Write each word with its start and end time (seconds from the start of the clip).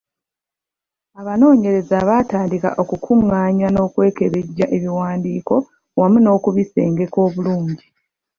Abanoonyereza 1.19 1.95
baatandika 2.09 2.69
okukungaanya 2.81 3.67
n’okwekebejja 3.71 4.65
ebiwandiiko 4.75 5.55
wamu 5.99 6.17
n’okubisengeka 6.21 7.17
obulungi. 7.27 7.85